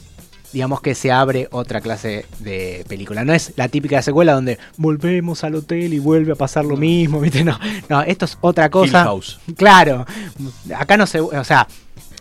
digamos 0.52 0.80
que 0.80 0.94
se 0.94 1.12
abre 1.12 1.48
otra 1.50 1.80
clase 1.80 2.26
de 2.38 2.84
película. 2.88 3.24
No 3.24 3.32
es 3.32 3.52
la 3.56 3.68
típica 3.68 4.02
secuela 4.02 4.32
donde 4.32 4.58
volvemos 4.76 5.44
al 5.44 5.54
hotel 5.54 5.92
y 5.92 5.98
vuelve 5.98 6.32
a 6.32 6.36
pasar 6.36 6.64
lo 6.64 6.76
mismo, 6.76 7.20
¿viste? 7.22 7.44
No, 7.44 7.58
no, 7.88 8.02
esto 8.02 8.24
es 8.24 8.38
otra 8.40 8.66
Hill 8.66 8.70
cosa. 8.70 9.04
House. 9.04 9.38
Claro, 9.56 10.06
acá 10.76 10.96
no 10.96 11.06
se, 11.06 11.20
o 11.20 11.44
sea, 11.44 11.66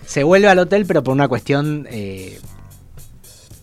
se 0.06 0.24
vuelve 0.24 0.48
al 0.48 0.60
hotel, 0.60 0.86
pero 0.86 1.04
por 1.04 1.14
una 1.14 1.28
cuestión 1.28 1.88
eh, 1.90 2.40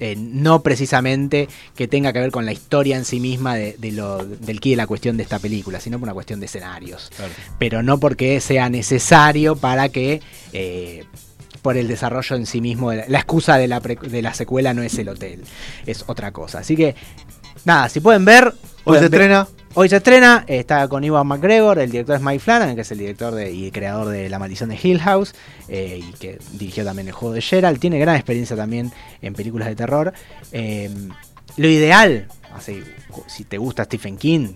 eh, 0.01 0.17
no 0.17 0.63
precisamente 0.63 1.49
que 1.77 1.87
tenga 1.87 2.13
que 2.13 2.19
ver 2.19 2.31
con 2.31 2.45
la 2.45 2.53
historia 2.53 2.97
en 2.97 3.05
sí 3.05 3.21
misma 3.21 3.55
de, 3.55 3.77
de 3.79 3.93
lo, 3.93 4.25
del 4.25 4.61
quid 4.61 4.73
de 4.73 4.77
la 4.77 4.87
cuestión 4.87 5.17
de 5.17 5.23
esta 5.23 5.39
película, 5.39 5.81
sino 5.81 5.99
por 5.99 6.07
una 6.07 6.15
cuestión 6.15 6.41
de 6.41 6.47
escenarios. 6.47 7.11
Claro. 7.17 7.33
Pero 7.59 7.83
no 7.83 7.99
porque 7.99 8.41
sea 8.41 8.69
necesario 8.69 9.57
para 9.57 9.89
que, 9.89 10.21
eh, 10.53 11.05
por 11.65 11.79
el 11.79 11.89
desarrollo 11.89 12.37
en 12.37 12.45
sí 12.45 12.61
mismo, 12.61 12.93
la, 12.93 13.07
la 13.09 13.19
excusa 13.19 13.57
de 13.57 13.67
la, 13.69 13.81
pre- 13.81 13.97
de 13.97 14.21
la 14.21 14.35
secuela 14.35 14.75
no 14.75 14.83
es 14.83 14.99
el 14.99 15.09
hotel, 15.09 15.43
es 15.87 16.05
otra 16.07 16.31
cosa. 16.31 16.59
Así 16.59 16.77
que, 16.77 16.95
nada, 17.65 17.89
si 17.89 18.01
pueden 18.01 18.27
ver... 18.27 18.53
Hoy 18.85 18.99
se 18.99 19.07
estrena. 19.07 19.49
Hoy 19.73 19.89
se 19.89 19.97
estrena, 19.97 20.45
está 20.47 20.87
con 20.89 21.03
Ivan 21.03 21.27
McGregor, 21.27 21.79
el 21.79 21.91
director 21.91 22.17
es 22.17 22.23
Mike 22.23 22.41
Flanagan, 22.41 22.75
que 22.75 22.83
es 22.83 22.93
el 22.93 22.99
director 22.99 23.35
de- 23.35 23.51
y 23.51 23.71
creador 23.71 24.09
de 24.09 24.29
La 24.29 24.39
Maldición 24.39 24.69
de 24.69 24.79
Hill 24.81 25.01
House, 25.01 25.35
eh, 25.69 26.03
y 26.07 26.13
que 26.19 26.39
dirigió 26.53 26.85
también 26.85 27.09
el 27.09 27.15
juego 27.15 27.35
de 27.35 27.41
Gerald. 27.41 27.81
Tiene 27.81 27.99
gran 27.99 28.17
experiencia 28.17 28.55
también 28.57 28.93
en 29.23 29.33
películas 29.33 29.67
de 29.69 29.75
terror. 29.75 30.13
Eh, 30.53 30.91
lo 31.57 31.67
ideal, 31.67 32.29
así, 32.55 32.83
si 33.27 33.45
te 33.45 33.57
gusta 33.57 33.85
Stephen 33.85 34.19
King, 34.19 34.49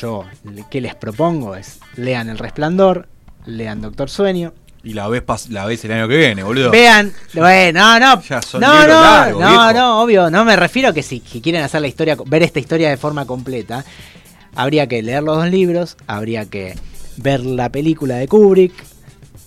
yo, 0.00 0.24
¿qué 0.70 0.80
les 0.80 0.94
propongo? 0.94 1.56
Es 1.56 1.80
lean 1.96 2.28
El 2.28 2.38
Resplandor, 2.38 3.08
lean 3.46 3.80
Doctor 3.80 4.08
Sueño, 4.08 4.54
Y 4.86 4.92
la 4.92 5.08
ves, 5.08 5.22
pas- 5.26 5.48
la 5.48 5.64
ves 5.66 5.84
el 5.84 5.90
año 5.92 6.06
que 6.06 6.16
viene, 6.16 6.44
boludo. 6.44 6.70
Vean, 6.70 7.12
bueno, 7.34 7.80
no, 7.80 7.98
no, 8.16 8.22
Ya 8.22 8.40
son 8.40 8.60
no, 8.60 8.72
libros 8.72 8.86
no, 8.96 9.02
largos, 9.02 9.40
no, 9.42 9.48
viejo. 9.48 9.72
no, 9.72 10.02
obvio, 10.02 10.30
no 10.30 10.44
me 10.44 10.54
refiero 10.54 10.90
a 10.90 10.94
que 10.94 11.02
si 11.02 11.18
que 11.18 11.40
quieren 11.42 11.62
hacer 11.62 11.80
la 11.80 11.88
historia, 11.88 12.16
ver 12.24 12.44
esta 12.44 12.60
historia 12.60 12.88
de 12.88 12.96
forma 12.96 13.26
completa, 13.26 13.84
habría 14.54 14.86
que 14.86 15.02
leer 15.02 15.24
los 15.24 15.38
dos 15.38 15.50
libros, 15.50 15.96
habría 16.06 16.44
que 16.46 16.76
ver 17.16 17.40
la 17.40 17.68
película 17.70 18.14
de 18.16 18.28
Kubrick, 18.28 18.72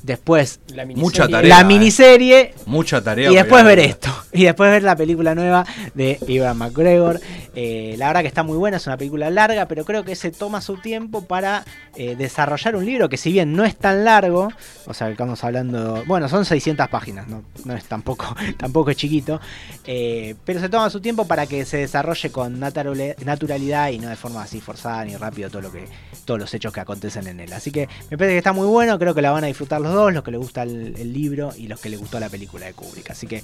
después 0.03 0.60
La 0.75 0.86
Mucha 0.86 1.24
miniserie. 1.27 1.31
tarea. 1.31 1.55
la 1.55 1.62
eh. 1.62 1.63
miniserie 1.65 2.53
Mucha 2.65 3.01
tarea. 3.01 3.31
y 3.31 3.36
después 3.36 3.63
ver 3.63 3.79
esto. 3.79 4.09
Y 4.33 4.43
después 4.43 4.69
ver 4.69 4.83
la 4.83 4.95
película 4.95 5.33
nueva 5.36 5.65
de 5.93 6.19
Ivan 6.27 6.57
McGregor. 6.57 7.19
Eh, 7.55 7.95
la 7.98 8.07
verdad 8.07 8.21
que 8.21 8.27
está 8.27 8.43
muy 8.43 8.57
buena, 8.57 8.77
es 8.77 8.88
una 8.88 8.98
película 8.98 9.29
larga, 9.29 9.67
pero 9.67 9.86
creo 9.86 10.03
que 10.03 10.15
se 10.15 10.31
toma 10.31 10.62
su 10.62 10.77
tiempo 10.77 11.25
para 11.25 11.65
eh, 11.95 12.15
desarrollar 12.15 12.75
un 12.75 12.86
libro 12.86 13.09
que 13.09 13.17
si 13.17 13.31
bien 13.31 13.53
no 13.53 13.65
es 13.65 13.75
tan 13.75 14.05
largo, 14.05 14.50
o 14.86 14.93
sea, 14.93 15.09
estamos 15.09 15.43
hablando, 15.43 16.03
bueno, 16.05 16.29
son 16.29 16.45
600 16.45 16.88
páginas, 16.89 17.27
no, 17.27 17.43
es 17.75 17.86
tampoco, 17.86 18.36
tampoco 18.57 18.91
es 18.91 18.98
chiquito, 18.98 19.41
eh, 19.86 20.36
pero 20.45 20.59
se 20.59 20.69
toma 20.69 20.89
su 20.89 21.01
tiempo 21.01 21.25
para 21.25 21.48
que 21.48 21.65
se 21.65 21.77
desarrolle 21.77 22.31
con 22.31 22.59
naturalidad 22.59 23.89
y 23.89 24.00
no 24.00 24.09
de 24.09 24.15
forma 24.15 24.43
así 24.43 24.62
forzada 24.62 25.03
ni 25.05 25.15
rápido 25.15 25.50
todo 25.50 25.63
lo 25.63 25.71
que, 25.71 25.86
todos 26.29 26.39
los 26.39 26.53
hechos 26.53 26.71
que 26.71 26.79
acontecen 26.79 27.25
en 27.27 27.39
él. 27.39 27.51
Así 27.53 27.71
que 27.71 27.89
me 28.12 28.17
parece 28.17 28.33
que 28.36 28.38
está 28.38 28.53
muy 28.53 28.67
bueno, 28.67 29.00
creo 29.00 29.15
que 29.15 29.21
la 29.24 29.31
van 29.31 29.43
a 29.43 29.48
disfrutar 29.48 29.81
los 29.81 29.91
dos, 29.93 30.13
los 30.13 30.24
que 30.24 30.29
les 30.29 30.39
gusta 30.39 30.62
el, 30.62 30.95
el 30.95 31.12
libro 31.12 31.51
y 31.57 31.67
los 31.67 31.79
que 31.79 31.89
les 31.89 32.00
gustó 32.00 32.19
la 32.19 32.29
película 32.29 32.67
de 32.67 32.74
Kubrick. 32.74 33.09
Así 33.09 33.25
que 33.25 33.41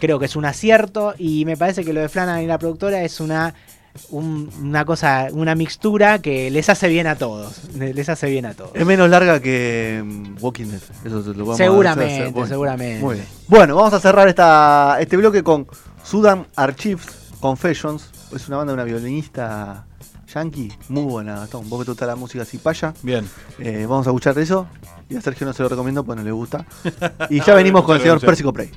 creo 0.00 0.18
que 0.18 0.24
es 0.24 0.34
un 0.34 0.46
acierto 0.46 1.14
y 1.18 1.44
me 1.44 1.58
parece 1.58 1.84
que 1.84 1.92
lo 1.92 2.00
de 2.00 2.08
Flanagan 2.08 2.42
y 2.42 2.46
la 2.46 2.56
productora 2.58 3.02
es 3.02 3.20
una 3.20 3.54
un- 4.08 4.48
una 4.62 4.86
cosa, 4.86 5.28
una 5.32 5.54
mixtura 5.54 6.18
que 6.20 6.50
les 6.50 6.70
hace 6.70 6.88
bien 6.88 7.06
a 7.06 7.16
todos, 7.16 7.60
les 7.74 8.08
hace 8.08 8.30
bien 8.30 8.46
a 8.46 8.54
todos. 8.54 8.70
Es 8.74 8.86
menos 8.86 9.10
larga 9.10 9.38
que 9.40 10.02
mm, 10.02 10.36
Walking 10.42 10.64
Dead. 10.68 10.80
Eso 11.04 11.20
te 11.22 11.36
lo 11.36 11.44
vamos 11.44 11.60
a 11.60 11.64
Seguramente, 11.64 12.14
hacer- 12.22 12.32
bueno, 12.32 12.48
seguramente. 12.48 13.04
Muy 13.04 13.14
bien. 13.16 13.26
Bueno, 13.48 13.76
vamos 13.76 13.92
a 13.92 14.00
cerrar 14.00 14.28
esta, 14.28 14.96
este 14.98 15.18
bloque 15.18 15.42
con 15.42 15.66
Sudan 16.02 16.46
Archives 16.56 17.06
Confessions. 17.40 18.08
Es 18.34 18.48
una 18.48 18.56
banda 18.56 18.72
de 18.72 18.74
una 18.76 18.84
violinista 18.84 19.84
yankee. 20.34 20.72
Muy 20.88 21.04
buena, 21.04 21.40
Gastón. 21.40 21.68
Vos 21.68 21.80
que 21.80 21.84
te 21.86 21.90
gusta 21.90 22.06
la 22.06 22.16
música 22.16 22.42
así 22.42 22.58
paya. 22.58 22.94
Bien. 23.02 23.28
Eh, 23.58 23.86
vamos 23.88 24.06
a 24.06 24.10
escuchar 24.10 24.38
eso. 24.38 24.66
Y 25.08 25.16
a 25.16 25.20
Sergio 25.20 25.46
no 25.46 25.52
se 25.52 25.62
lo 25.62 25.68
recomiendo 25.68 26.04
porque 26.04 26.20
no 26.20 26.24
le 26.24 26.32
gusta. 26.32 26.66
Y 27.30 27.40
ya 27.40 27.54
venimos 27.54 27.84
con 27.84 27.96
el 27.96 28.02
señor 28.02 28.20
Pérsico 28.20 28.52
Prey. 28.52 28.70